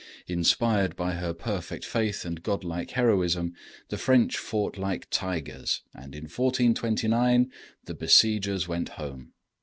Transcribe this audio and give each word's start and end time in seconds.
]Inspired 0.27 0.95
by 0.95 1.11
her 1.13 1.31
perfect 1.31 1.85
faith 1.85 2.25
and 2.25 2.41
godlike 2.41 2.89
heroism, 2.89 3.53
the 3.89 3.99
French 3.99 4.35
fought 4.39 4.75
like 4.75 5.05
tigers, 5.11 5.83
and, 5.93 6.15
in 6.15 6.23
1429, 6.23 7.51
the 7.85 7.93
besiegers 7.93 8.67
went 8.67 8.89
home. 8.97 9.33